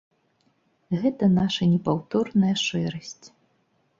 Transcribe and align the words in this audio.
Гэта 1.01 1.25
наша 1.33 1.67
непаўторная 1.75 2.53
шэрасць. 2.65 3.25